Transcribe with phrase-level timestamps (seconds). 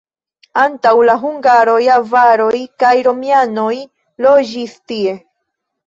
[0.61, 3.71] Antaŭ la hungaroj avaroj kaj romianoj
[4.29, 5.19] loĝis tie.